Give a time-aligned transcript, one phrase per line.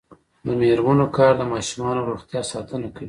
[0.45, 2.99] د میرمنو کار د ماشومانو روغتیا ساتنه کوي.